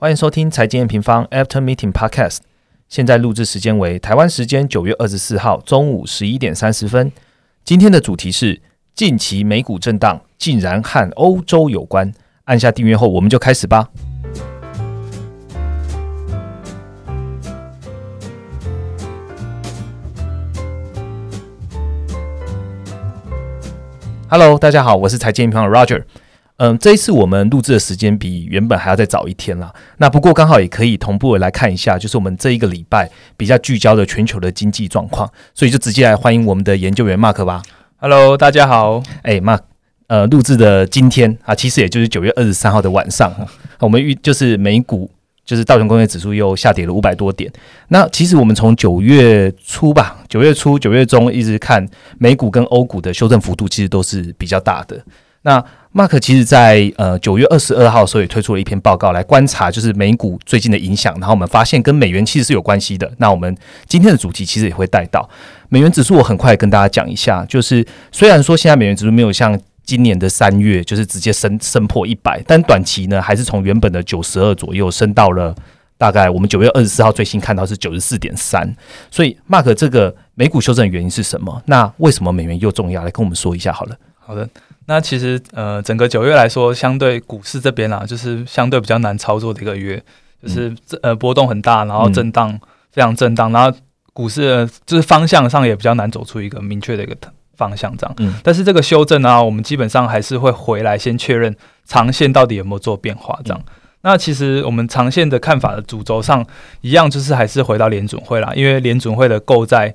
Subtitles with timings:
[0.00, 2.38] 欢迎收听财经平方 After Meeting Podcast。
[2.88, 7.12] 现在录制时间为台湾时间九月二十四号中午十一点三十分。
[7.66, 8.62] 今天的主题是
[8.94, 12.10] 近期美股震荡竟然和欧洲有关。
[12.44, 13.90] 按下订阅后，我们就开始吧。
[24.30, 26.04] Hello，大家好，我是财经平方的 Roger。
[26.62, 29.72] 嗯，这一次我们录制的时间比原本还要再早一天啦。
[29.96, 37.62] 那不过刚好也可以同步的来看一下，就是我们这一个礼拜比较聚焦的全球的经济状况，所以就直接来欢迎我们的研究员 Mark 吧。
[37.96, 39.02] Hello，大家好。
[39.22, 39.60] 哎，Mark，
[40.08, 43.32] 呃，录制的今天啊，其实也就是九月二十三号的晚上，
[43.78, 45.10] 我们预就是美股
[45.46, 47.50] 就是道琼工业指数又下跌了五百多点。
[47.88, 55.02] 那其实我们从九月初吧，九月初、九月中一直看美股跟欧股的修正幅度，其实都是比较大的。
[55.42, 61.12] 那 Mark 其实在呃九月二十二号的时候也推出了一篇报告来观察，就是美股最近的影响。
[61.14, 63.10] 然后我们发现跟美元其实是有关系的。
[63.18, 63.56] 那我们
[63.88, 65.28] 今天的主题其实也会带到
[65.68, 67.44] 美元指数，我很快跟大家讲一下。
[67.46, 75.52] 就是虽然说现在美元指数没有像今年的三月就是直接升升破一百，但短期呢还是从原本的九十二左右升到了
[75.98, 78.72] 大概我们九月二十四号最新看到是九十四点三。
[79.10, 81.60] 所以 Mark 这个美股修正的原因是什么？
[81.66, 83.02] 那为什么美元又重要？
[83.02, 83.96] 来跟我们说一下好了。
[84.20, 84.48] 好的，
[84.86, 90.02] 那其实呃，整个九月来说，相对股市这边啊，就是相对比较难操作的一个月，
[90.42, 92.58] 就是这呃波动很大，然后震荡、
[92.90, 93.78] 非常震荡，然后
[94.12, 97.16] 股市呃就是方向上也比较难走出一个明确的一个
[97.56, 98.14] 方向这样。
[98.18, 103.62] 嗯但是这个修正啊，我们基本上还是会回来先确认长线到底有没有做变化这样。
[104.02, 106.44] 那其实我们长线的看法的主轴上
[106.80, 109.94] 一样，就是还是回到联准会啦，因为联准会的购债。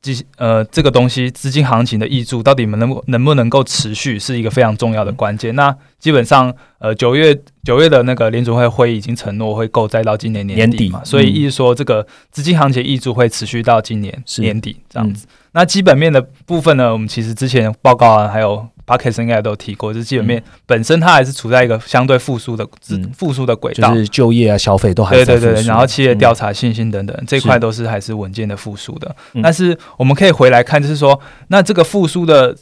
[0.00, 5.54] 基呃，这个东西资金行情的溢注到底能不能不能够持续，是一个非常重要的关键。
[5.56, 15.26] 那基本上，呃，九月九月的那个联储会会议已经承诺会购债到今年年底嘛，底所以意思说这个资金行情溢注会持续到今年年底这样子。
[15.52, 23.90] 那基本面的部分呢，我们其实之前报告啊，还有 p o c k e t 应该都提过，就是基本面本身它还是处在一个相对复苏的嗯复苏的轨道。
[23.90, 29.14] 就是就业啊、消费都还对对对，然后企业嗯调查信心等等、这一块都是还是稳健的复苏的。
[29.34, 32.56] 嗯但是我们可以回来看，就是说，那这个复苏的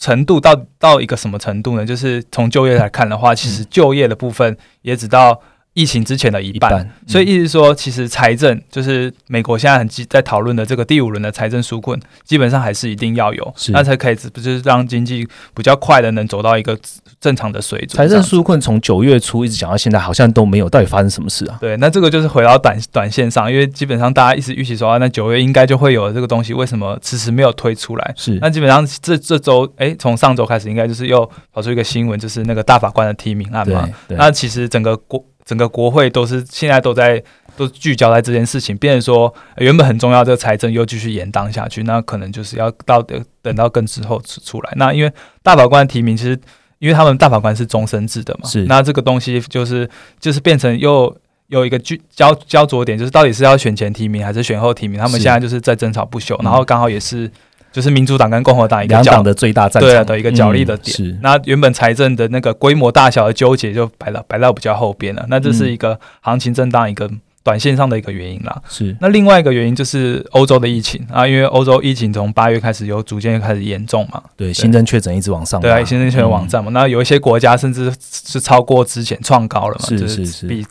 [0.00, 1.86] 程度到到一个什么程度呢？
[1.86, 5.40] 就是从就业来看的话，其实就业的部分也只到
[5.78, 6.72] 疫情之前的一半。
[6.72, 15.24] 一半，所以意思说，其实财政就是美国现在很积在讨论的这个第五轮的财政纾困，基本上还是一定要有，那才可以不就是让经济
[15.54, 16.76] 比较快的能走到一个
[17.20, 17.96] 正常的水准。
[17.96, 21.58] 财政纾困从九月初一直讲到现在，好像都没有，到底发生什么事啊？
[21.60, 28.14] 对，那这个就是回到短短线上，因为基本上大家一直预期说，啊那九月应该就会有这个东西，为什么迟迟没有推出来？
[28.16, 33.88] 是那基本上这这周，哎，从上周开始，应该就是又跑出一个新闻，就是那个大法官的提名案嘛。
[34.08, 37.20] 那其实整个国整个国会都是现在都在
[37.56, 44.72] 都聚焦在这件事情，变成说、呃原本很重要这个财政又继续延宕下去，那可能就是要到等等到更之后出出来。
[44.76, 45.12] 那因为
[45.42, 46.38] 大法官的提名其实。
[46.78, 48.64] 因为他们大法官是终身制的嘛，是。
[48.64, 49.88] 那这个东西就是
[50.20, 51.14] 就是变成又
[51.48, 56.44] 有一个焦焦焦灼点，就是到底是要选前提名还是选后提名，他们现在就是在争吵不休，嗯。
[56.44, 57.30] 然后刚好也是
[57.72, 60.06] 就是民主党跟共和党一个角两党的最大战场。
[60.06, 60.94] 的一个角力的点。
[60.94, 61.18] 嗯是。
[61.22, 67.10] 那原本财政的那个规模大小的纠结就摆到摆到比较后边了，那这是一个行情震荡一个
[67.48, 68.60] 短线上的一个原因啦。
[68.68, 68.94] 是。
[69.00, 80.46] 那另外一个原因就是欧洲的疫情啊，因为欧洲疫情从八月开始有逐渐开始严重嘛，对新增确诊一直往上，对啊，新增确诊网站嘛，那有一些国家甚至是超过之前创高了嘛，是就是是。
[80.46, 80.66] 比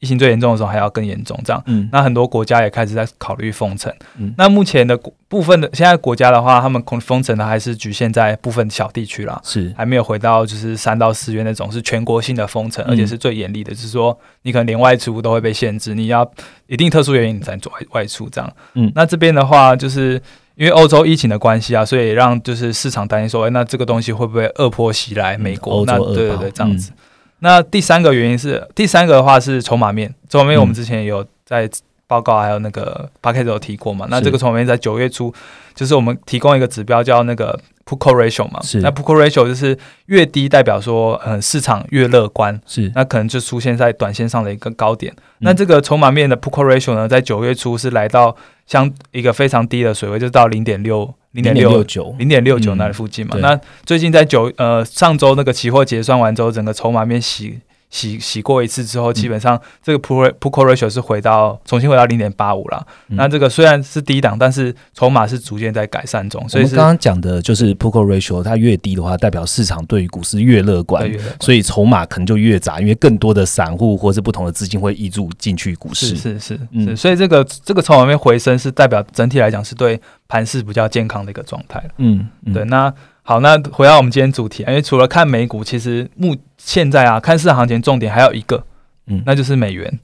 [0.00, 1.60] 疫疫情最严重的时候还要更严重这样。
[1.66, 3.92] 嗯，那很多国家也开始在考虑封城。
[4.18, 16.30] 嗯那目前的国部分的现在国家的话，他们封封城的还是局限在部分小地区啦，是还没有回到就是三到四月那种是全国性的封城，嗯而且是最严厉的，就是说你可能连外出都会被限制，你要
[16.68, 18.52] 一定特殊原因你才能做外外出这样。
[18.74, 20.22] 嗯那这边的话就是。
[20.56, 25.84] 因为欧洲疫情的关系啊，所以让就是市场担心说，哎，那这个东西会不会恶波袭来美国？
[25.84, 26.92] 那对对对，这样嗯子。
[27.40, 30.60] 那第三个原因是，第三个的话是筹码面，筹码面嗯。
[30.60, 31.68] 我们之前也有在
[32.06, 34.06] 报告还有那个 p a c k e t 有提过嘛。
[34.08, 35.32] 那这个筹码面在九月初，
[35.74, 38.60] 就是我们提供一个指标叫那个 put call ratio 嘛。
[38.62, 38.80] 是。
[38.80, 42.90] 那 put call ratio 就是越低代表说，嗯，市场越乐观，是。
[42.94, 45.12] 那可能就出现在短线上的一个高点。
[45.16, 45.40] 嗯。
[45.40, 48.34] 那这个筹码面的 put call ratio 呢，在九月初是来到
[48.66, 53.32] 相一个非常低的水位，就到零点六零点六九零点六九嗯那附近嘛。
[53.32, 62.86] 对那最近在九呃上周那个期货结算完之后，整个筹码面洗洗洗过一次之后，基本上这个 put put call ratio 是回到重新回到零点八五了。
[63.06, 66.46] 那这个虽然是低档，但是筹码是逐渐在改善中。
[66.48, 71.10] 所以刚刚讲的就是 put call ratio，它越低的话，代表市场对于股市越乐观，
[71.40, 76.16] 所以筹码可能就越杂，因为更多的散户或是不同的资金会溢注进去股市。
[76.16, 82.64] 是是是，所以这个这个筹码面回升是代表整体来讲是对盘势比较健康的一个状态嗯，对。
[82.64, 82.92] 那
[83.26, 88.64] 好，那回到我们今天主题，因为除了看美股，其实目现在啊，看市场行情重点还有一个，
[89.08, 89.98] 嗯，那就是美元。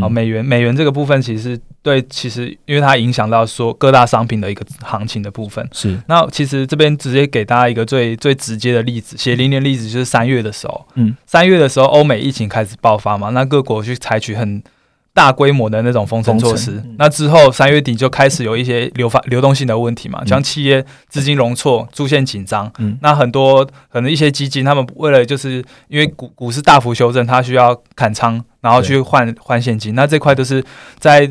[0.00, 5.68] 好，美元，美元这个部分其实对，其实因为它影响到说各大商品的一个行情的部分。
[5.72, 6.00] 是。
[6.06, 14.62] 那其实这边直接给大家一个最最直接的例子，血淋淋例子就是三月的时候，嗯，三月的时候欧美疫情开始爆发嘛，那各国去采取很。
[15.12, 22.72] 大规模的那种封城措施，那之后三月底就开始有一些流发流动性的问题嘛，像企业资金容错出现紧张，
[23.02, 30.64] 那很多可能一些基金他们为了就是因为股股市大幅修正，它需要砍仓，然后去换换现金，那这块都是
[30.98, 31.30] 在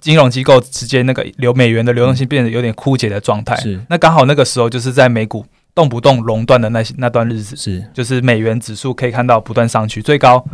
[0.00, 3.80] 金融机构之间那个流美元的流动性变得有点枯竭的状态，是。
[3.88, 7.84] 那刚好那个时候就是在美股动不动熔断的那些那段日子，是。
[7.94, 10.44] 就是美元指数可以看到不断上去，最高。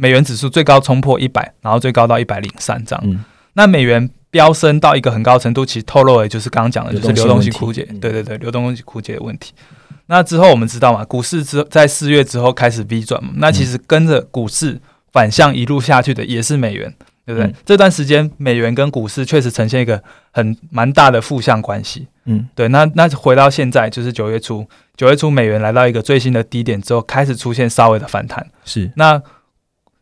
[0.00, 3.24] 美元指数最高冲破一百，然后最高到一百零三这样。
[3.52, 7.82] 那美元飙升到一个很高程度，其实透露的就是刚刚讲的，就是流动性枯竭。
[8.00, 9.52] 对对对，流动性枯竭的问题。
[10.06, 14.80] 那之后我们知道嘛，股市之在四月之后开始 V 转嘛，那其实跟着股市
[15.12, 16.94] 反向一路下去的也是美元，
[17.26, 17.54] 对不对？
[17.66, 22.08] 这段时间美元跟股市确实呈现一个很蛮大的负向关系。
[22.24, 22.68] 嗯，对。
[22.68, 24.66] 那那回到现在就是九月初，
[24.96, 28.48] 九月初美元来到一个最新的低点之后，开始出现稍微的反弹。
[28.64, 29.20] 是那。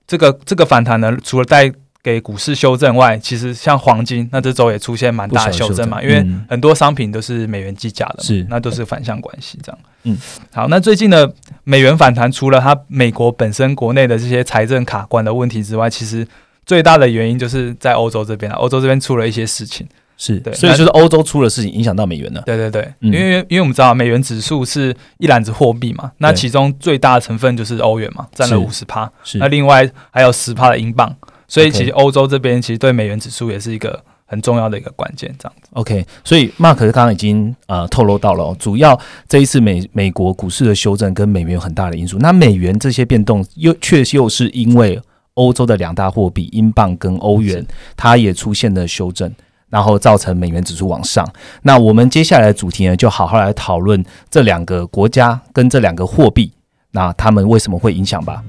[0.09, 1.71] 这个这个反弹呢，除了带
[2.03, 9.79] 给股市修正外，其实像黄金，那这周也出现蛮大的修正嘛，因为很多商品都是美元计价的，是那都是反向关系这样。
[10.05, 10.17] 嗯，
[10.53, 11.31] 好，那最近的
[11.65, 16.27] 美元反弹，除了它美国本身国内的这些财政卡关的问题之外，其实
[16.65, 19.87] 最大的原因就是在欧洲这边欧洲这边出了一些事情。
[20.21, 22.43] 是对，所以就是欧洲出了事情，影响到美元了。
[22.45, 29.11] 对对对，因为因为我们知道美元指数是一篮子货币嘛，那其中最大的成分就是欧元嘛，占了五十趴。
[29.23, 31.15] 是，那另外还有十趴的英镑，
[31.47, 35.69] 所以其实欧洲这边其实对美元指数也是一个很重要的一个关键，这样子。
[35.75, 42.19] OK，所以 Mark 刚刚已经呃透露到了，主要这一次美美国股市的修正跟美元有很大的因素。
[42.19, 45.01] 那美元这些变动又却又是因为
[45.35, 47.65] 欧洲的两大货币英镑跟欧元，
[47.97, 49.33] 它也出现了修正。
[49.71, 51.27] 然后造成美元指数往上。
[51.63, 56.53] 那我们接下来的主题呢，就好好来讨论这两个国家跟这两个货币，
[56.93, 58.43] 那他们为什么会影响吧？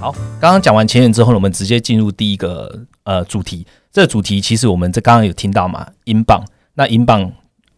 [0.00, 3.66] 好，刚刚讲完前言之后呢，我们直接进入第一个呃主题。
[3.92, 6.42] 这个主题其实我们这刚刚有听到嘛，英镑。
[6.74, 7.32] 那英镑。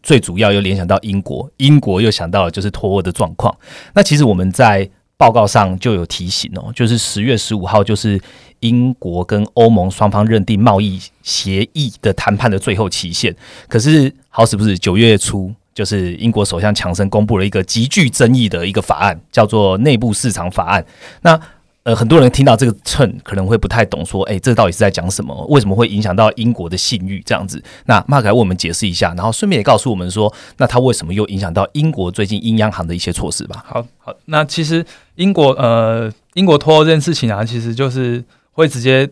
[0.05, 3.53] 最主要又联想到英国，英国又想到了就是脱欧的状况。
[3.95, 4.87] 那其实我们在
[5.17, 8.21] 报告上就有提醒哦，就是十月十五号就是
[8.59, 13.35] 英国跟欧盟双方认定贸易协议的谈判的最后期限。
[13.67, 20.85] 可是好死不死，九月初就是英国首相强生公布了一个极具争议的一个法案，叫做内部市场法案。
[21.23, 21.39] 那
[21.85, 25.45] 呃，很多人听到这个秤可能会不太懂，说，哎，这到底是在讲什么？
[25.49, 27.21] 为什么会影响到英国的信誉？
[27.23, 33.63] 这样子，那 Mark 来为我们解释一下，然后顺便也告诉我们说，那他为什么又影响到英国最近英央行的一些措施吧？
[33.67, 34.83] 好好，那其实
[35.13, 38.23] 英国呃，英国脱欧这件事情啊，其实就是
[38.53, 39.07] 会直接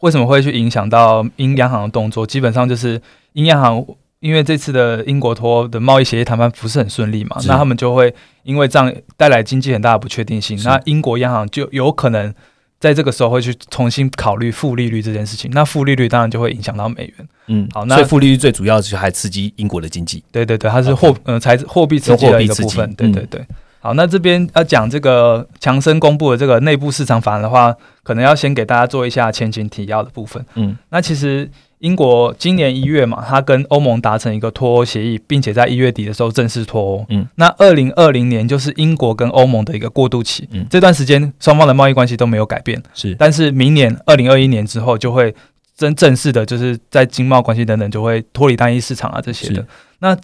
[0.00, 2.26] 为什么会去影响到英央行的动作？
[2.26, 2.98] 基本上就是
[3.34, 3.84] 英央行。
[4.24, 8.12] 因为这次的英国脱欧的贸易协议谈判不是很顺利嘛，那他们就会
[8.42, 12.34] 因为这样带来经济很大的不确定性，那英国央行就有可能
[12.80, 17.28] 在这个时候会去重新考虑负利率这件事情，那负利率当然就会影响到美元。
[17.48, 20.24] 嗯，好，那负利率最主要是还刺激英国的经济。
[20.32, 22.94] 对对对，它是货呃财货币刺激的一个部分。
[22.94, 23.46] 对对对。
[23.80, 30.42] 好，那这边要讲这个强生公布的这个内部市场法案的话，可能要先给大家做一下前景提要的部分。
[30.54, 31.50] 嗯，那其实。
[31.84, 37.04] 英国今年一月嘛，他跟欧盟达成一个脱欧协议，并且在一月底的时候正式脱欧。
[37.10, 40.48] 嗯，那二零二零年就是英国跟欧盟的一个过渡期。
[40.52, 42.82] 嗯，这段时间双方的贸易关系都没有改变。
[42.94, 45.34] 是，但是明年二零二一年之后，就会
[45.76, 49.66] 真正式的，就是在经贸关系等等就会脱离单一市场啊这些的。
[49.98, 50.16] 那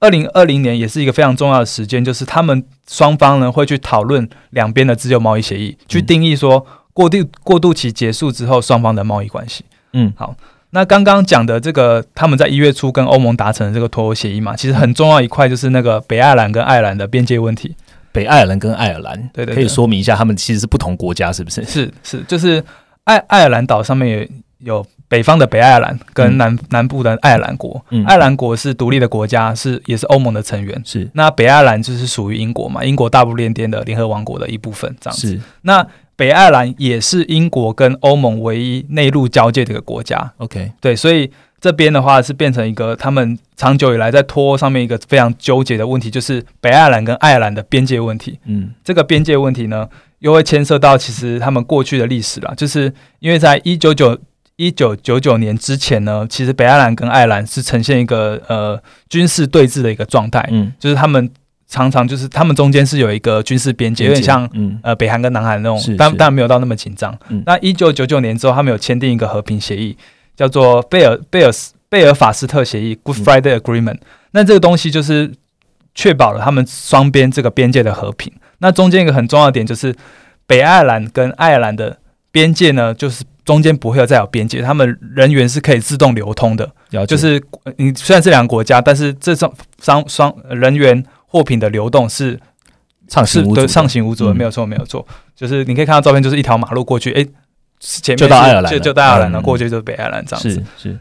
[0.00, 9.62] 二零二零年也是一个非常重要的时间，就是他们双方呢会去讨论两边的自由贸易协议，去定义说过渡过渡期结束之后双方的贸易关系。
[9.92, 10.34] 嗯，好。
[10.74, 17.76] 那刚刚讲的这个，他们在一月初跟欧盟达成的这个脱欧协议嘛，其实很重要一块就是那个北爱尔兰跟爱尔兰的边界问题。
[18.10, 21.64] 北爱尔兰跟爱尔兰，对对，可以说明一下，他们其实是不同国家，是不是？
[21.64, 22.62] 是是，就是
[23.04, 27.82] 爱爱尔兰岛上面有有北方的北爱尔兰跟南、南部的爱尔兰国。
[27.88, 30.82] 嗯爱尔兰国是独立的国家，是也是欧盟的成员。
[30.84, 35.28] 是那北爱尔兰就是属于英国嘛，英国大不列颠的联合王国的一部分，这样子。
[35.28, 48.38] 是那北爱尔兰也是英国跟欧盟唯一内陆交界的一个国家，OK，对，所以这边的话是变成一个他们长久以来在脱欧上面一个非常纠结的问题，就是北爱尔兰跟爱尔兰的边界问题。
[48.44, 48.72] 嗯。
[48.84, 49.88] 这个边界问题呢，
[50.18, 54.18] 又会牵涉到其实他们过去的历史啦，就是因为在一九九
[54.56, 61.30] 一九九九年之前呢，其实北爱尔兰跟爱尔兰是呈现一个呃军事对峙的一个状态，嗯，就是他们
[61.72, 67.42] 常常就是他们中间是有一个军事边界，有点像嗯呃北韩跟南韩那种是，但当然没有到那么紧张嗯。
[67.46, 69.96] 那一九九九年之后，他们有签订一个和平协议，
[70.36, 73.98] 叫做贝尔贝尔斯贝尔法斯特协议 （Good 嗯 Friday Agreement）。
[74.32, 75.32] 那这个东西就是
[75.94, 78.30] 确保了他们双边这个边界的和平。
[78.58, 79.94] 那中间一个很重要的点就是，
[80.46, 81.98] 北爱尔兰跟爱尔兰的
[82.30, 86.70] 边界呢，就是中间不会有再有边界，他们人员是可以自动流通的。
[87.08, 89.52] 就是呃你虽然是两个国家，但是这种
[89.82, 91.02] 双双人员
[91.32, 92.38] 货品的流动是
[93.08, 95.06] 畅行无阻的，上行无阻的，嗯没有错，没有错。
[95.34, 97.24] 就是你可以看到照片，就是一条马路过去，诶，
[97.80, 100.50] 前面就到爱尔兰就就到爱尔兰了，嗯过去就是北爱尔兰这样子。
[100.78, 101.00] 是是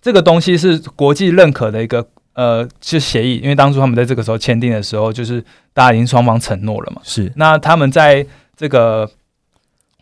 [0.00, 7.00] 这个东西是国际认可的一个呃，就协议，因为当初他们在这个时候签订的时候，就是大家已经双方承诺了嘛。
[7.04, 9.08] 是那他们在这个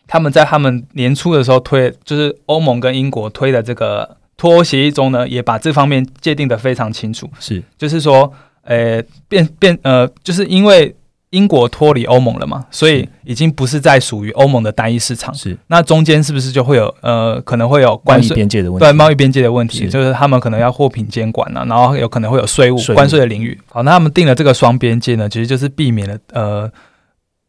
[0.07, 7.29] 他们在他们年初的时候推，就是欧盟跟英国推的这个脱欧协议中呢，也把这方面界定的非常清楚。
[7.39, 8.31] 是就是说，
[8.65, 10.95] 呃，变变呃，就是因为
[11.31, 15.33] 英国脱离欧盟了嘛，所以已经不是在属于欧盟的单一市场。
[15.33, 18.33] 是那中间是不是就会有呃，可能会有关税？
[18.35, 23.59] 边界的问题，对贸易边界的问题，就是他们可能要货品监管啊，然后有可能会有税务税务关税的领域。
[23.69, 26.71] 好，那他们定了这个双边界呢，其实就是避免了呃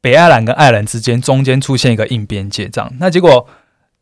[0.01, 2.93] 北爱尔兰跟爱尔兰之间中间出现一个硬边界这样。
[2.99, 3.47] 那结果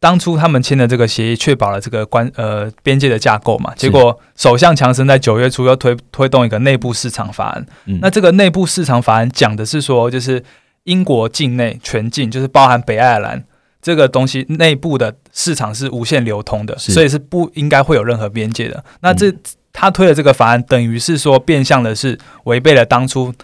[0.04, 3.72] 当初他们签的这个协议，确保了这个关呃边界的架构嘛。
[3.74, 7.66] 结果首相强森在九月初又推推动一个内部市场法案。
[7.86, 10.44] 嗯那这个内部市场法案讲的是说，就是
[10.82, 13.42] 英国境内全境，就是包含北爱尔兰
[13.80, 18.84] 这个东西内部的市场是无限流通的，所以是不应该会有任何边界的。
[19.00, 19.38] 那这、嗯
[19.76, 23.34] 他推的这个法案，等于是说变相的是违背了当初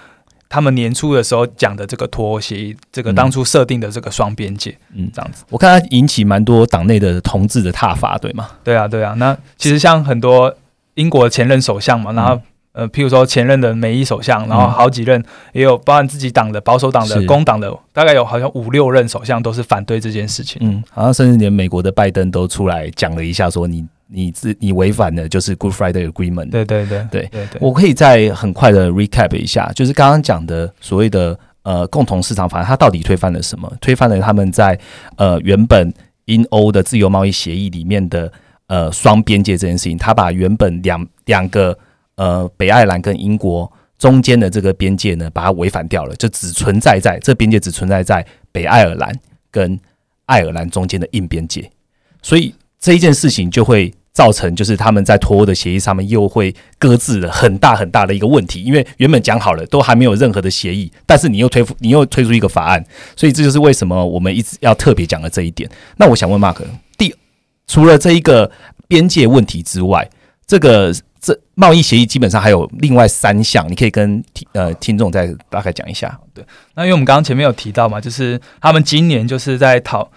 [0.51, 5.45] 他们年初的时候讲的这个脱欧协议，这个嗯当初设定的这个双边界，嗯，这样子。
[5.49, 8.49] 我看它引起蛮多党内的同志的挞伐，对吗？
[8.65, 9.15] 对啊，对啊。
[9.17, 10.53] 那其实像很多
[10.95, 12.43] 英国前任首相嘛，然后、嗯
[12.73, 20.61] 呃，譬如说前任的美伊首相，然后好几任也有包含自己党的保守党的工党的，大概有好像五六任首相都是反对这件事情。
[20.61, 26.51] 嗯，好像甚至连美国的拜登都出来讲了一下，说你你自你违反的就是 Good Friday Agreement。
[26.51, 33.73] 对对对对对对，我可以再很快的 recap 一下，就是刚刚讲的所谓的呃共同市场法案，它到底推翻了什么？
[33.81, 34.79] 推翻了他们在
[35.17, 35.93] 呃原本
[36.25, 38.33] 英欧的自由贸易协议里面的
[38.67, 41.77] 呃双边界这件事情，它把原本两两个
[42.17, 49.13] 呃北爱尔兰跟英国中间的这个边界呢，把它违反掉了，就只存在在这边界只存在在北爱尔兰
[49.51, 49.79] 跟
[50.27, 51.71] 爱尔兰中间的硬边界，
[52.23, 62.85] 所以这一件事情就会造成，就是他们在脱欧的协议上面又会搁置了很大很大的一个问题，因为原本讲好了都还没有任何的协议，但是你又推你又推出一个法案，
[63.17, 65.67] 所以这就是为什么我们一直要特别讲的这一点。
[65.97, 66.59] 那我想问 Mark，
[66.99, 67.15] 第
[67.67, 68.51] 除了这一个
[68.87, 70.07] 边界问题之外，
[70.47, 76.21] 这个这贸易协议基本上还有另外三项，你可以跟听呃听众再大概讲一下。
[76.35, 80.11] 对那因为我们刚刚前面有提到嘛，就是他们今年就是在讨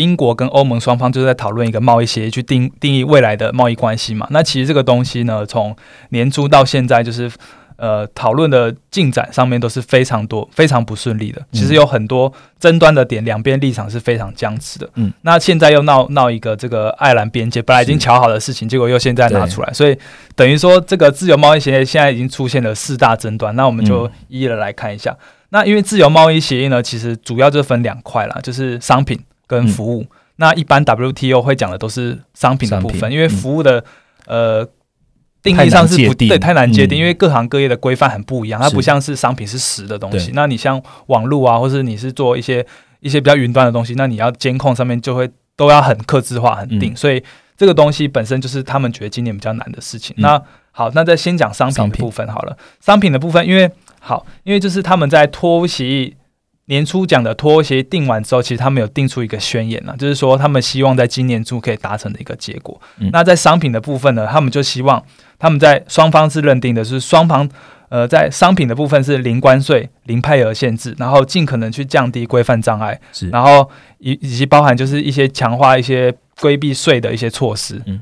[0.00, 4.26] 英国跟欧盟双方就是在讨论一个贸易协议，去定定义未来的贸易关系嘛。
[4.30, 5.76] 那其实这个东西呢，从
[6.08, 7.30] 年初到现在，就是
[7.76, 11.40] 呃讨论的进展上面都是非常多、非常不顺利的。
[11.52, 14.88] 其实有很多争端的点，两边立场是非常僵持的。
[14.94, 19.96] 嗯，那现在又闹闹一个这个爱尔兰边界，本来已经瞧好的事情，结果又现在拿出来，所以
[20.34, 23.54] 等于说这个自由贸易协议现在已经出现了四大争端。
[23.56, 25.16] 那我们就嗯一一的来看一下。
[25.52, 29.18] 那因为自由贸易协议呢，其实主要就分两块啦，就是商品
[29.50, 30.06] 跟服务。
[30.36, 33.84] 那一般 WTO 会讲的都是商品的部分，因为服务的、
[34.26, 34.64] 呃
[35.42, 40.32] 定义上是不定对，太难界定，嗯因为各行各业的规范很不一样，它不像是商品是实的东西。
[40.34, 42.64] 那你像网络啊，或是你是做一些
[43.00, 47.22] 一些比较云端的东西，那你要监控上面就会都要很克制化、很定，嗯所以
[47.56, 50.14] 这个东西本身就是他们觉得今年比较难的事情。
[50.18, 50.42] 嗯那
[50.72, 52.56] 好，那再先讲商品的部分好了。
[52.78, 56.14] 商品的部分，因为好，因为就是他们在脱欧协议
[56.70, 62.80] 年初讲的脱欧协议定完之后，其实他们有定出一个宣言了，就是说他们希望在今年初可以达成的一个结果。
[62.98, 65.04] 嗯那在商品的部分呢，他们就希望
[65.38, 67.46] 他们在双方是认定的是双方。
[67.90, 73.00] 呃，在商品的部分是零关税、零配额限制，然后尽可能去降低规范障碍，
[73.32, 77.82] 然后以以及包含就是一些强化一些规避税的一些措施。
[77.86, 78.00] 嗯，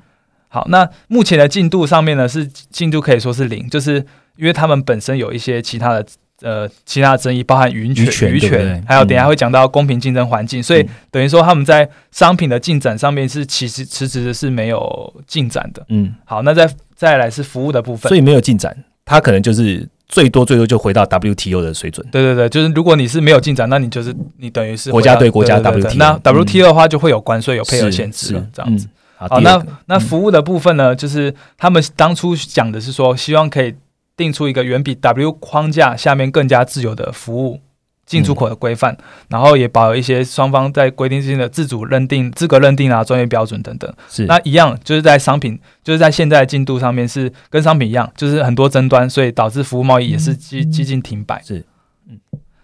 [0.48, 4.04] 好，那目前的进度上面呢，是进度可以说是零，就是
[4.36, 6.04] 因为他们本身有一些其他的
[6.42, 15.84] 呃其他的争议，包含渔渔权权、渔对不对权，还有等下嗯会讲到公平竞争环境，所以嗯等于说他们在商品的进展上面是其实迟迟的是没有进展的。
[15.88, 18.16] 嗯，好，那再再来是服务的部分所。
[18.16, 22.06] 以没有进展，它可能就是最多最多就回到 WTO 的水准。
[22.10, 28.86] 对对对，就是如果你是没有进展，那你就是你等于是国家对国家 WTO 那嗯 WTO 的话就会有关税、有配额限制了，这样子。
[28.86, 28.90] 嗯
[29.20, 33.74] 好，好，那那服务的部分呢，就是他们当初讲的是说，希望可以
[34.18, 37.60] 定出一个远比 W 框架下面更加自由的服务
[38.04, 38.96] 进出口的规范，
[39.28, 43.90] 然后也保有一些双方在规定之间的自主认定、资格认定啊、专业标准等等。
[44.08, 51.42] 是那一样，就是在商品，就是在现在进度上面是跟商品一样，就是很多争端，所以导致服务贸易也是几几近停摆。
[51.42, 51.64] 是，
[52.08, 52.18] 嗯，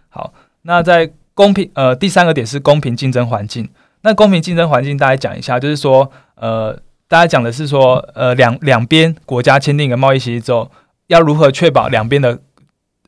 [0.08, 0.32] 好，
[0.62, 3.68] 那在公平呃第三个点是公平竞争环境。
[4.00, 6.72] 那公平竞争环境，大家讲一下，就是说呃，
[7.06, 10.70] 大家讲的是说呃两两边国家签订一个贸易协议之后，
[11.08, 12.38] 要如何确保两边的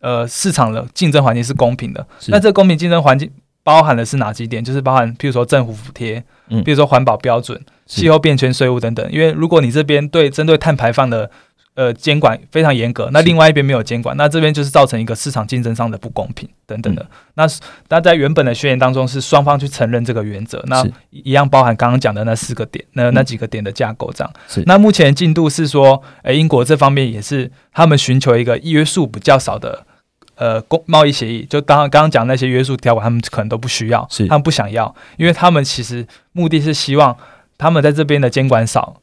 [0.00, 2.06] 呃市场的竞争环境是公平的？
[2.28, 3.30] 那这公平竞争环境
[3.62, 4.62] 包含的是哪几点？
[4.62, 9.10] 就是包含譬如说政府补贴，嗯比如说环保标准、气候变迁税务等等。
[9.10, 11.30] 因为如果你这边对针对碳排放的
[11.76, 17.02] 呃监管非常严格，那另外一边没有监管，那这边就是造成一个市场竞争上的不公平等等的。
[17.02, 17.46] 嗯那
[17.90, 24.32] 那在原本的宣言当中是双方去承认这个原则，那一样包含刚刚讲的那四个点，那那几个点的架构这样。
[24.48, 29.84] 是那目前进度是说，呃，英国这方面也是他们寻求一个约束比较少的。
[30.36, 37.16] 呃，公贸易协议就刚刚刚讲那些约束条款，他们可能都不需要，是他们不想要，因为他们其实目的是希望
[37.56, 39.00] 他们在这边的监管少，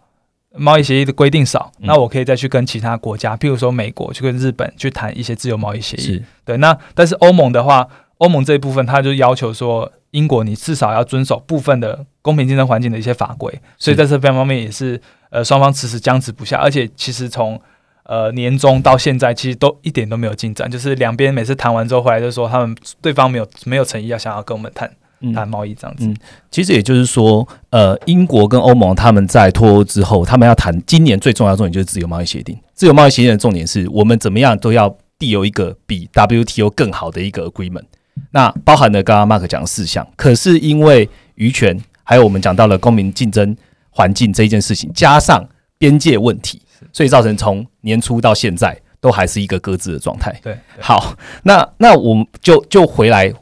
[0.56, 1.88] 贸易协议的规定少，嗯。
[1.88, 6.02] 那我可以再去跟其他国家，譬如说美国，去跟日本去谈一些自由贸易协议。
[6.02, 6.24] 是。
[6.46, 7.88] 对，那但是欧盟的话，
[8.20, 17.60] 欧盟这一部分他就要求说，英国你至少要遵守部分的公平竞争环境的一些法规，所以在这方面也是呃双方迟迟僵持不下，而且其实从
[18.04, 24.88] 呃年中到现在，其实都一点都没有进展，就是两边每次谈完之后回来就说他们对方没有没有诚意要想要跟我们谈。
[24.88, 24.98] 嗯
[25.32, 26.06] 谈贸易这样子。
[26.06, 26.16] 嗯
[26.52, 32.56] 其实也就是说，呃，英国跟欧盟他们在脱欧之后，他们要谈今年最重要的重点就是自由贸易协定。
[32.74, 37.86] 自由贸易协定的重点是我们怎么样都要缔有一个比 WTO 更好的一个 agreement。
[38.32, 43.56] 那包含了刚刚 Mark 讲的四项，可是因为渔权，还有我们讲到了公民竞争
[43.90, 45.48] 环境这一件事情，加上
[45.80, 50.32] 边界问题，所以造成从年初到现在都还是一个搁置的状态。
[50.44, 53.34] 对，对好，那那我们就就回来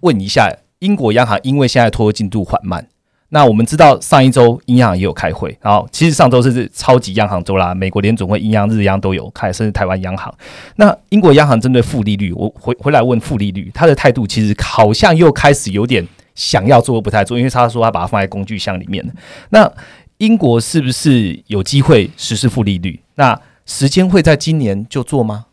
[0.00, 2.84] 问一下，英国央行因为现在脱进度缓慢，
[3.28, 10.34] 那我们知道上一周英央行也有开会，然后其实上周是超级央行周啦，美国联总会、英央、日央都有开，甚至台湾央行。
[10.76, 19.08] 那英国央行针对负利率，我回回来问负利率，他的态度其实好像又开始有点想要做，不太做，因为他说他把它放在工具箱里面。
[19.50, 19.72] 那
[20.18, 23.00] 英国是不是有机会实施负利率？
[23.14, 25.46] 那时间会在今年就做吗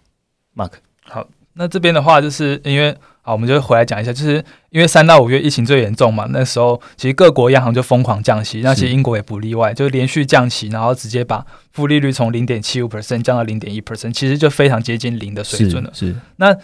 [0.55, 0.71] ？Mark，
[1.03, 2.95] 好那这边的话，就是因为
[3.29, 15.91] 好，我们就回来讲一下，就是因为三到五月疫情最严重嘛，那时候其实各国央行就疯狂降息，那其实英国也不例外，就连续降息，然后直接把负利率从零点七五 percent 降到零点一 percent，其实就非常接近零的水准了。
[15.93, 16.55] 是那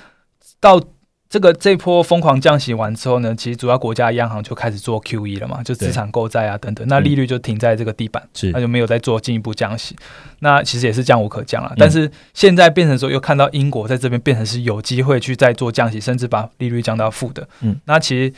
[0.59, 0.81] 到
[1.27, 8.21] 这个这波疯狂降息完之后呢，其实主要国家央行就开始做 QE 了嘛，就资产购债啊等等，那利率就停在这个地板。
[8.33, 9.95] 是那就没有再做进一步降息，
[10.39, 11.69] 那其实也是降无可降了。
[11.71, 17.47] 嗯但是现在变成说，又看到英国在这边变成是有机会去再做降息，甚至把利率降到负的。
[17.61, 18.33] 嗯，那其实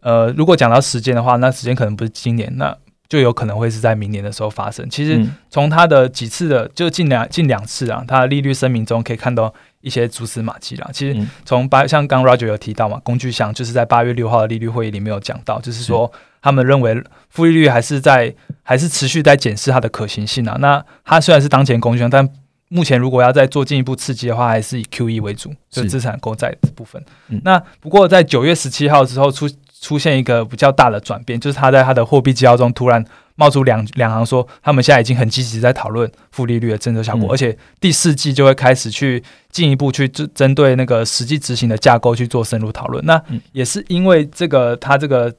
[0.00, 2.76] 呃，如果讲到时间的话，那时间可能不是今年，那
[3.08, 4.86] 就有可能会是在明年的时候发生。
[4.90, 10.90] 其实嗯从它的几次的，就近两近两次啊，它的利率声明中可以看到一些蛛丝马迹啦。
[10.92, 16.10] 其实嗯从八像刚 Roger 有提到嘛，工具箱就是在八月六号的利率会议里面有讲到，就是说
[16.42, 20.56] 他们认为负利率还是在还是持续在检视它的可行性啊。
[20.58, 22.28] 那它虽然是当前工具箱，但
[22.68, 27.00] 目前如果要再做进一步刺激的话，还是以 QE 为主，就是资产购债的部分。
[27.28, 29.48] 嗯那不过在九月十七号之后出
[29.80, 33.04] 出现一个比较大的转变，就是他在他的货币纪要中突然
[33.36, 43.04] 冒出两两行说，他们现在已经很积极在讨论负利率的政策效果，嗯而且第四季就会开始去进一步去针针对那个实际执行的架构去做深入讨论。
[43.04, 45.34] 那嗯也是因为这个他这个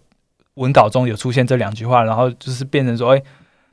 [0.56, 3.22] 文稿中有出现这两句话，然后就是变成说，哎、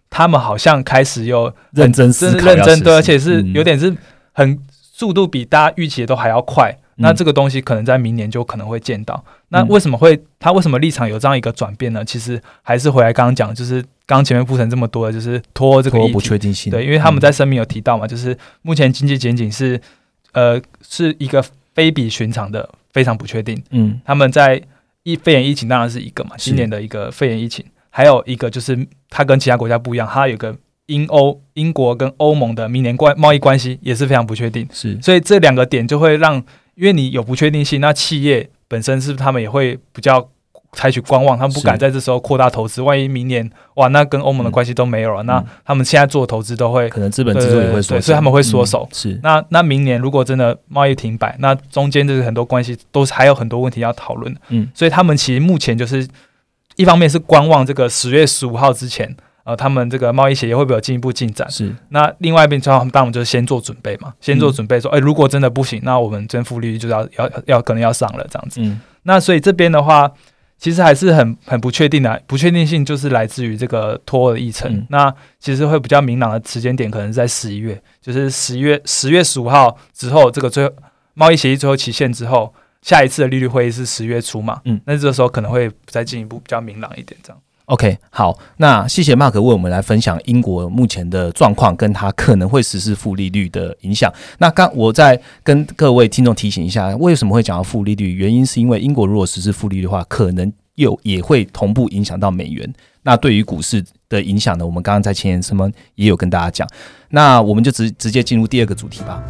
[0.08, 3.96] 他们好像开始又认真思真考要实施，认真对，而且是嗯有点是
[4.32, 6.78] 很速度比大家预期的都还要快。
[6.96, 9.22] 那嗯这个东西可能在明年就可能会见到。
[9.48, 12.04] 那嗯为什么会他为什么立场有这样一个转变呢？
[12.04, 16.20] 其实还是回来刚刚讲，就是刚刚前面铺陈这么多的，就是脱欧这个不。
[16.20, 19.80] 确定性，对，因为他们嗯在声明有提到嘛，就是目前经济前景是
[20.32, 23.60] 呃是一个非比寻常的非常不确定。
[23.70, 24.62] 嗯他们在
[25.02, 27.64] 疫肺炎疫情当然是一个嘛，今年的一个肺炎疫情。
[27.90, 36.42] 还有一个就是它跟其他国家不一样，它有个英欧英国跟欧盟的明年关贸易关系也是非常不确定，是所以这两个点就会让，
[36.74, 40.28] 因为你有不确定性，那企业本身是不是他们也会比较
[40.72, 48.88] 采取观望，他们不敢在这时候扩大投资，万一明年哇，那跟欧盟的关系都没有了，那他们现在做投资都会可能资本支出也会缩所以他们会缩手。
[48.90, 49.20] 嗯是。
[49.22, 54.34] 那那明年如果真的贸易停摆，那中间就是很多关系都是还有很多问题要讨论。
[54.48, 56.08] 嗯，所以他们其实目前就是
[56.76, 61.50] 一方面是观望这个十月十五号之前，呃，他们这个贸易协议会不会有进一步进展？
[61.50, 68.60] 是那另外一边，当然当然就是先做准备嘛，先做准备说，哎、如果真的不行，那我们增负利率就要要要可能要上了这样子。
[68.60, 70.08] 嗯那所以这边的话，
[70.58, 74.72] 其实还是很很不确定的，不确定性就是来自于这个脱欧的议程。
[74.72, 80.72] 嗯那其实会比较明朗的时间点，可能是在十一月，就是十月十月十五号之后，这个最后
[81.14, 84.60] 贸易协议最后期限之后，下一次的利率会议是十月初嘛？
[84.66, 87.42] 嗯，那这个时候可能会再进一步比较明朗一点，这样。
[87.66, 94.12] OK，好，那谢谢 Mark 为我们来分享英国目前的状况，跟它可能会实施负利率的影响。
[94.38, 98.14] 那刚我再跟各位听众提醒一下，为什么会讲到负利率？
[98.14, 102.70] 原因是因为英国如果实施负利率的话，可能又也会同步影响到美元。
[103.04, 104.66] 那对于股市的影响呢？
[104.66, 106.68] 我们刚刚在前言什么也有跟大家讲。
[107.10, 109.22] 那我们就直直接进入第二个主题吧。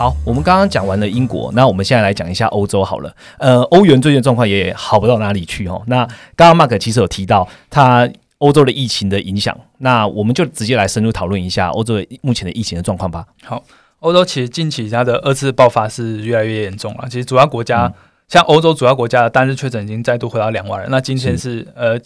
[0.00, 3.14] 好，我们刚刚讲完了英国，那我们现在来讲一下欧洲好了。
[3.36, 5.82] 呃，欧元最近状况也好不到哪里去哦。
[5.88, 8.08] 那刚刚 Mark 其实有提到他
[8.38, 13.26] 欧洲的疫情的影响，那我们就直接来深入讨论一下欧洲的目前的疫情的状况吧。
[13.44, 13.62] 好
[13.98, 17.04] 欧洲其实近期它的二次爆发是越来越严重了。
[17.10, 17.92] 其实主要国家、嗯
[18.30, 22.00] 像欧洲主要国家的单日确诊已经再度回到两万人，那今天是呃，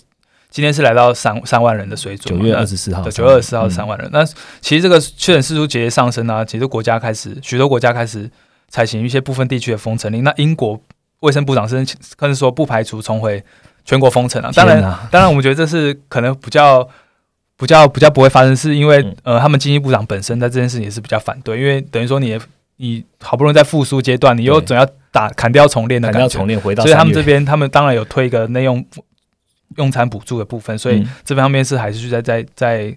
[0.54, 4.08] 今天是来到三三万人的水准九月二十四号，对，九月二十四号嗯三万人。
[4.12, 4.24] 那
[4.60, 8.30] 其实这个确诊次数节节上升啊，其实国家开始许多国家开始
[8.68, 10.22] 采行一些部分地区的封城令。
[10.22, 10.80] 那英国
[11.20, 13.42] 卫生部长甚至甚至说不排除重回
[13.84, 14.50] 全国封城啊。
[14.54, 16.88] 当然，当然，我们觉得这是可能比较。
[17.56, 22.36] 比较比较不会发生，是因为、嗯呃，他们经济部长本身在这件事情也是比较反对，因为等于说你
[22.78, 28.84] 你好不容易在复苏阶段，你又总要打砍掉重练的感觉，砍掉重练回到所以他们这边他们当然有推一个内用
[29.76, 32.96] 用餐补助的部分，所以嗯这方面是还是在在在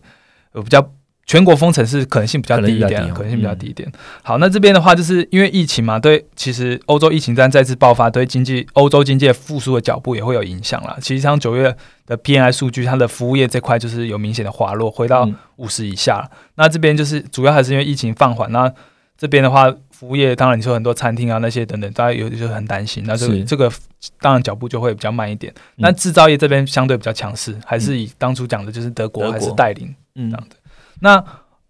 [0.54, 0.92] 呃比较
[1.26, 3.92] 全国封城是可能性比较低一点，可能性比较低一点。
[4.24, 10.98] 好，那这边的话就是因为疫情嘛，对，其实欧洲疫情战再次爆发，对经济欧洲经济复苏的脚步也会有影响啦。
[11.02, 16.32] 其实像九月的 PNI 数据，它的服务业这块就是有明显的滑落，回到嗯五十以下了。
[16.56, 18.72] 那这边就是主要还是因为疫情放缓，那
[19.18, 23.04] 这边的话，服务业当然你说很多餐厅啊那些等等，大家有就很担心。
[23.08, 23.72] 那这个这个
[24.22, 25.52] 当然脚步就会比较慢一点。
[25.56, 30.56] 嗯那制造业这边相对比较强势，还是以当初讲的就是德国还是带领嗯这样的。
[31.00, 31.24] 那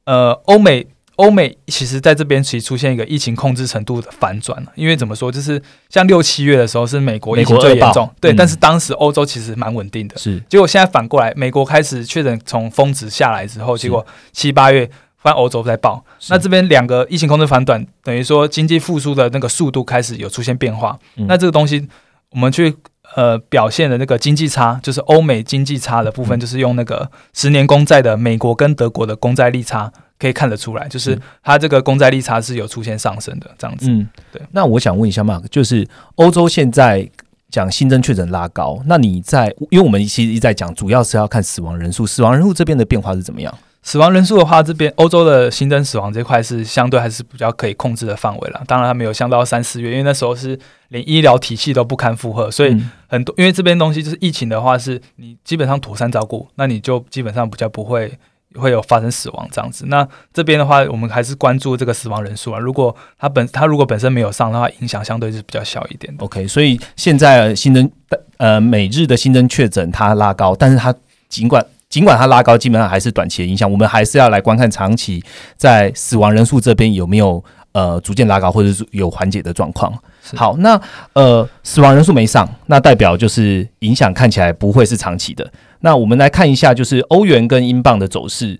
[0.04, 0.86] 呃，欧美
[1.16, 10.18] 欧美其实在这边其实出现一个疫情控制程度的反转了，因为怎么说，就是像六七月的时候是美国疫情最严重，对，嗯但是当时欧洲其实蛮稳定的。
[10.18, 20.98] 是结果现在反过来，美国开始确诊从峰值下来之后，结果七八月翻欧洲在爆，是那这边两个疫情控制反转，等于说经济复苏的那个速度开始有出现变化。
[21.16, 21.88] 嗯那这个东西
[22.32, 22.76] 我们去
[23.16, 29.92] 呃表现的那个经济差，就是欧美经济差的部分，嗯就是用那个十年公债的美国跟德国的公债利差。
[30.20, 33.86] 可以看得出来，就是是它这个公债利差是有出现上升的，这样子。
[33.88, 34.42] 嗯，对。
[34.50, 37.08] 那我想问一下 Mark，就是欧洲现在
[37.52, 43.56] 讲新增确诊拉高，那你在因为我们其实一直在讲，主要是要看死亡人数，死亡人数这边的变化是怎么样？
[43.88, 48.62] 死亡人数的话，这边欧洲的新增死亡这块是相对还是比较可以控制的范围了。
[48.68, 58.12] 当然，它没有降到三四月，因为那时候是连医疗体系都不堪负荷，所以嗯很多因为这边东西就是疫情的话，是你基本上妥善照顾，那你就基本上比较不会
[58.56, 59.86] 会有发生死亡这样子。
[59.88, 62.60] 那这边的话，我们还是关注这个死亡人数啊。
[62.60, 66.26] 如果它本它如果本身没有上的话，影响相对是比较小一点的。
[66.26, 67.90] OK，所以现在新增
[68.36, 70.94] 呃每日的新增确诊它拉高，但是它
[71.30, 75.24] 尽管尽管它拉高，基本上还是短期的影响，我们还是要来观看长期
[75.56, 79.94] 在死亡人数这边有没有呃逐渐拉高，或者是有缓解的状况。
[80.36, 80.80] 好，那
[81.14, 85.50] 呃死亡人数没上，那代表就是影响看起来不会是长期的。
[85.80, 88.60] 那我们来看一下，就是欧元跟英镑的走势，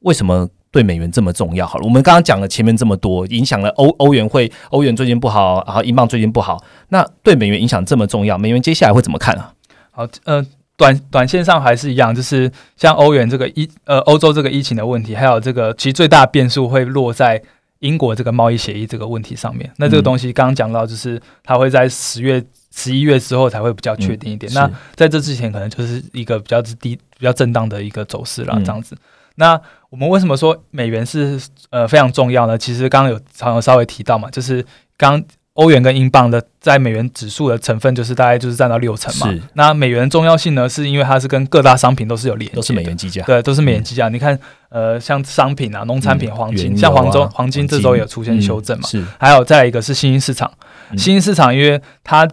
[0.00, 1.64] 为什么对美元这么重要？
[1.64, 9.52] 好了，我们刚刚讲了前面这么多，影响了欧欧元会欧元最近不好，然后英镑最近不好，那对美元影响这么重要，美元接下来会怎么看啊？
[9.92, 10.44] 好，呃，
[10.76, 17.40] 短短线上还是一样，就是像欧元这个疫呃欧洲这个疫情的问题，还有这个其实最大的变数会落在
[17.78, 19.70] 英国这个贸易协议这个问题上面。
[19.76, 22.42] 那这个嗯东西刚刚讲到，就是它会在十月、
[22.74, 24.52] 十一月之后才会比较确定一点。
[24.52, 28.96] 那在这之前，可能就是一个比较之低、比较震荡的一个走势啦，嗯这样子。
[29.36, 29.60] 那
[29.90, 32.56] 我们为什么说美元是呃非常重要呢？
[32.56, 34.64] 其实刚刚有常有稍微提到嘛，就是
[34.96, 35.22] 刚
[35.54, 39.40] 欧元跟英镑的在美元指数的成分就是大概就是占到六成嘛是。
[39.52, 43.22] 那美元的重要性呢，是因为它是跟各大商品都是有连都是美元计价。
[43.22, 44.08] 对，都是美元计价。
[44.08, 44.36] 你看，
[44.68, 48.88] 呃，像商品啊、农产品、嗯黄金，像黄金、啊黄金这周也有出现修正嘛。
[48.88, 50.52] 是还有再来一个是新兴市场，
[50.90, 52.28] 嗯新兴市场因为它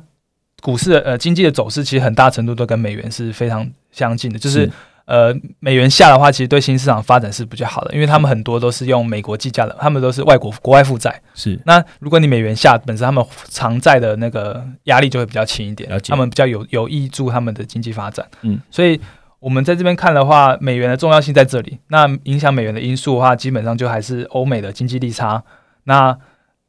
[0.62, 4.68] 股市的呃经济的走势其实很大程度都跟美元是非常相近的，就是
[5.12, 11.22] 呃美元下的话，其实对新市场发展是比较好的，因为他们很多都是用美国计价的，他们都是外国国外负债。
[11.34, 18.26] 是那如果你美元下，本身他们偿债的那个压力就会比较轻一点他们比较有有益助他们的经济发展。
[18.44, 18.98] 嗯，所以
[19.40, 21.78] 我们在这边看的话，美元的重要性在这里。
[21.90, 25.44] 那影响美元的因素的话，基本上就还是欧美的经济利差。
[25.84, 26.18] 那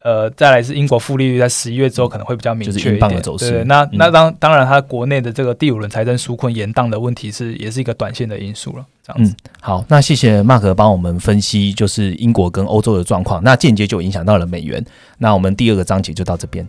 [0.05, 3.23] 呃，再来是英国负利率在十一月之后可能会比较明就是确一点。
[3.39, 8.85] 对，那嗯那当当然，它国内的这个第五轮财政纾困延宕的问题是也是一个短线的因素了。
[9.05, 9.35] 这样子。
[9.61, 14.85] 好，那谢谢 Mark 帮我们分析，就是英国跟欧洲的状况，那间接就影响到了美元。
[15.19, 16.69] 那我们第二个章节就到这边。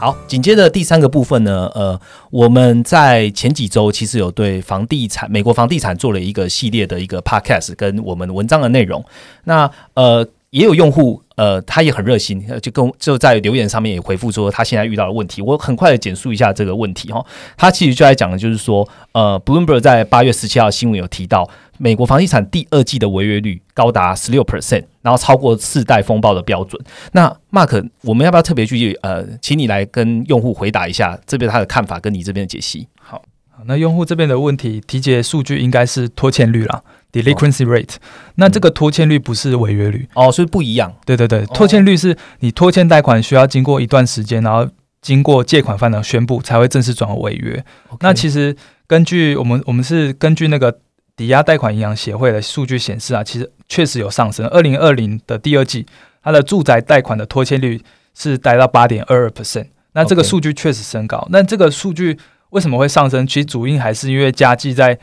[0.00, 9.04] 好，紧接着第三个部分呢，呃，我们在前几周其实有对房地产、美国房地产做了一个系列的一个 podcast 跟我们文章的内容。
[9.44, 15.40] 那呃，也有用户呃，他也很热心，就跟就在留言上面也回复说他现在遇到的问题。
[15.40, 17.24] 我很快的简述一下这个问题哈。
[17.56, 21.48] 他其实就在讲的就是说，呃，Bloomberg 在八月十七号新闻有提到，
[21.78, 26.78] 美国房地产第二季的违约率高达十六 percent，然后超过次贷风暴的标准。
[27.12, 32.86] 那 Mark，我们要不要特别去呃，请你来跟用户回答一下这边他的看法跟你这边的解析？
[33.00, 33.22] 好，
[33.64, 37.96] 那用户这边的问题提及数据应该是拖欠率啦，delinquency rate。
[38.36, 40.94] 那这个拖欠率不是违约率，哦，所以不一样。
[41.04, 44.68] 对对对，拖欠率是你拖欠贷款需要经过一段时间，然后
[45.02, 47.64] 经过借款方的宣布才会正式转为违约。
[48.00, 48.54] 那其实
[48.86, 50.78] 根据我们我们是根据那个
[51.16, 54.46] 抵押贷款银行协会的数据显示啊，其实确实有上升。
[54.48, 55.86] 二零二零的第二季，
[56.22, 57.80] 它的住宅贷款的拖欠率
[58.14, 59.66] 是达到八点二二 percent。
[59.92, 61.26] 那这个数据确实升高。
[61.30, 62.16] 那这个数据
[62.50, 63.26] 为什么会上升？
[63.26, 64.98] 其实主因还是因为加计在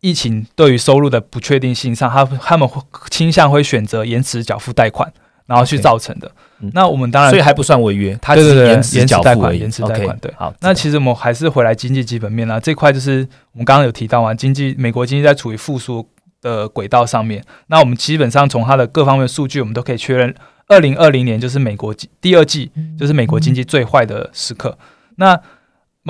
[0.00, 2.80] 疫情对于收入的不确定性上，他他们会
[3.10, 5.12] 倾向会选择延迟缴付贷款，
[5.46, 6.30] 然后去造成的。
[6.60, 16.04] 嗯那我们当然所以还不算违约，它是延迟缴付贷款延迟贷款对好，那其实我们还是回来经济基本面啦，这块就是我们刚刚有提到嘛，经济美国经济在处于复苏
[16.42, 17.44] 的轨道上面。
[17.68, 20.34] 那我们基本上从它的各方面的数据，我们都可以确认，
[20.66, 24.76] 二零二零年就是美国经第二季，就是美国经济最坏的时刻。
[25.14, 25.40] 那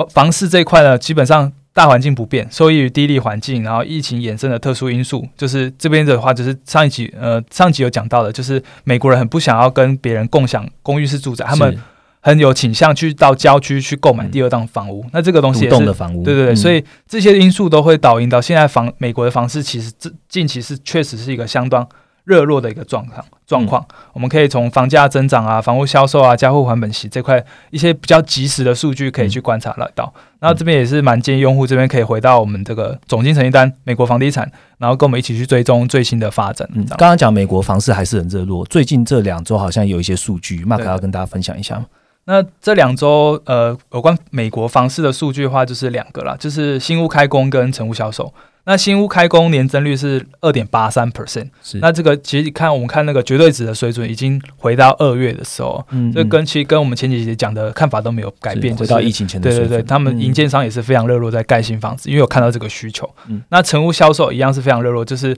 [0.09, 11.77] 房市这一块呢，基本上大环境不变，受益于低利环境，然后疫情衍生的特殊因素，就是这边的话，就是上一集呃上集有讲到的，就是美国人很不想要跟别人共享公寓式住宅，他们
[12.21, 15.05] 很有倾向去到郊区去购买第二档房屋。
[15.13, 21.87] 那这个东西独也是的房屋，对对对，嗯所以这些因素都会导引到现在房美国的房市，其实这近期是确实是一个相当
[22.29, 23.83] 热络的一个状况状况。
[24.13, 30.13] 我们可以从房价增长啊、房屋销售啊、加户还本息这块一些比较及时的数据可以去观察得到。
[30.39, 36.69] 然后这边也是蛮建议用户这边可以回到我们这个总经成绩单美国房地产，然后跟我们一起去追踪最新的发展。
[36.73, 41.85] 嗯，刚刚讲美国房市还是很热络，最近这两周好像有一些数据，Mark 要跟大家分享一下吗？
[42.25, 48.31] 那这两周呃，有关美国房市的数据的话，就是两个啦，就是新屋开工跟成屋销售。
[48.69, 51.79] 那新屋开工年增率是二点八三 percent，是。
[51.79, 59.69] 那这个其实看我们看那个绝对值的水准，已经回到二月的时候，嗯这跟其实跟我们前几集讲的看法都没有改变，回到疫情前的水准。
[59.69, 60.21] 对对对，他们嗯。
[60.21, 63.09] 营建商也是非常热络在盖新房子，因为有看到这个需求。
[63.27, 63.41] 嗯。
[63.49, 65.35] 那成屋销售一样是非常热络，就是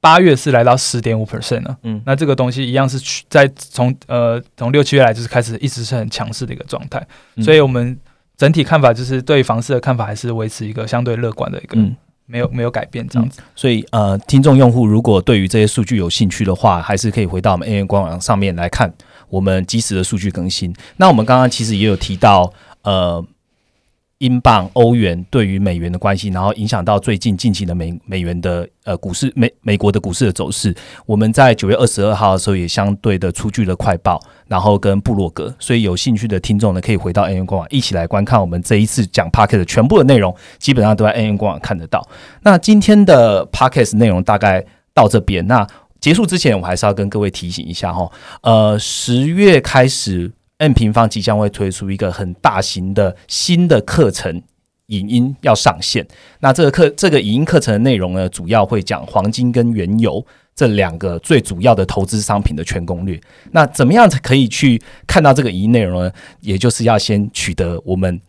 [0.00, 1.76] 八月是来到十点五 percent 了。
[1.84, 2.02] 嗯。
[2.04, 7.44] 那这个东西一样是去在从呃从六七月来就是开始一直是很强势的一个状态，嗯。
[7.44, 7.96] 所以我们
[8.36, 11.94] 整体看法就是对房市的看法还是维持一个相对乐观的一个，嗯，
[12.30, 13.40] 没有没有改变这样子。
[13.56, 18.92] 所以呃，听众用户如果对于这些数据有兴趣的话，还是可以回到我们 A N 官网上面来看
[19.28, 20.74] 我们及时的数据更新。
[20.96, 23.24] 那我们刚刚其实也有提到呃。
[24.20, 30.74] 英镑、欧元对于美元的关系，然后影响到最近近期的美美元的呃股市美美国的股市的走势。
[31.06, 42.06] 我们在九月二十二号的时候也相对的出具了快报，然后跟部落格，所以有兴趣的听众呢，可以回到 A N 官网一起来观看我们这一次讲 p a r k e t 的全部的内容，基本上都在 A N 官网看得到。
[42.42, 45.66] 那今天的 p a r k e t 内容大概到这边，那
[45.98, 48.10] 结束之前，我还是要跟各位提醒一下哈，
[48.42, 50.32] 呃，十月开始。
[50.60, 54.42] N 平方即将会推出一个很大型的新的课程，
[54.86, 56.06] 影音要上线。
[56.40, 63.18] 那这个课这个影音课程的内容呢，主要会讲黄金跟原油这两个最主要的投资商品的全攻略。
[63.52, 66.12] 那怎么样才可以去看到这个影音内容呢？
[66.40, 68.20] 也就是要先取得我们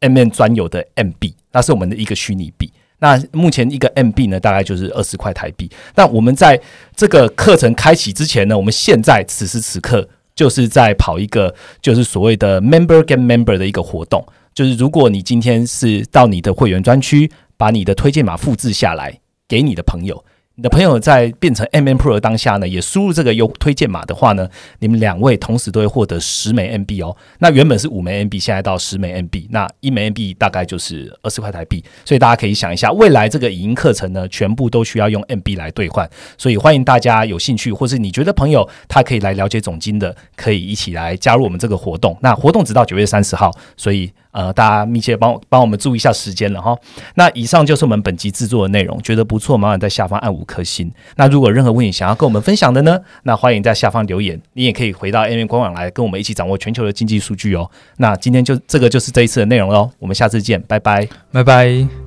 [0.00, 2.72] M N 专有的 M B，那是我们的一个虚拟币。
[2.98, 5.70] 那目前一个 M B 呢，大概就是二十块台币。
[5.94, 6.60] 那我们在
[6.96, 14.24] 这个课程开启之前呢，我们现在此时此刻就是在跑一个就是所谓的 Member Get Member 的一个活动。
[14.54, 20.24] 就是如果你今天是到你的会员专区，把你的推荐码复制下来给你的朋友。
[20.58, 27.14] 你的朋友在变成 M M Pro 的当下呢，也输入这个优推荐码的话呢，你们两位同时都会获得十枚 M B 哦。
[27.40, 31.84] 那原本是五枚 M B，现在到十枚 M B，那一枚 M B 大概就是二十块台币。
[32.06, 36.08] 所以大家可以想一下，未来这个影音课程呢，全部都需要用 M B 来兑换。
[36.38, 42.16] 所以欢迎大家有兴趣，或是你觉得朋友他可以来了解总金的，可以一起来加入我们这个活动。
[42.22, 44.10] 那活动直到九月三十号，所以。
[44.36, 46.76] 呃，大家密切帮帮我们注意一下时间了哈。
[47.14, 50.92] 那以上就是我们本集制作的内容，觉得不错，麻烦在下方按五颗星。
[51.16, 54.38] 那如果任何问题想要跟我们分享的呢，那欢迎在下方留言。
[54.52, 57.70] 你也可以回到 A M 官网来跟我们一起掌握全球的经济数据哦。
[57.96, 62.05] 那今天就这个就是这一次的内容喽，我们下次见，拜拜，拜拜。